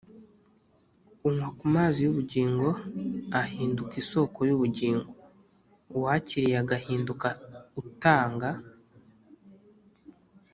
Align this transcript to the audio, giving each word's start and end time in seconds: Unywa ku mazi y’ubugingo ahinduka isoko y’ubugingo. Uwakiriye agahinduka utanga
Unywa 1.27 1.49
ku 1.59 1.65
mazi 1.75 1.99
y’ubugingo 2.05 2.67
ahinduka 3.41 3.93
isoko 4.03 4.39
y’ubugingo. 4.49 5.11
Uwakiriye 5.95 6.55
agahinduka 6.63 7.27
utanga 7.81 8.49